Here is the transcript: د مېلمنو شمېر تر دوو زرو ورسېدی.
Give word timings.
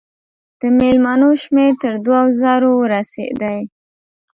د 0.59 0.61
مېلمنو 0.77 1.29
شمېر 1.43 1.71
تر 1.81 1.93
دوو 2.05 2.21
زرو 2.41 2.71
ورسېدی. 2.77 3.59